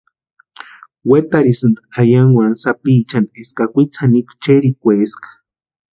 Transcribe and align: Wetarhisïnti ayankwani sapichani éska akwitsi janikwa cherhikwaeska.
Wetarhisïnti 1.09 1.81
ayankwani 1.99 2.55
sapichani 2.63 3.27
éska 3.41 3.61
akwitsi 3.65 3.99
janikwa 4.01 4.33
cherhikwaeska. 4.43 5.27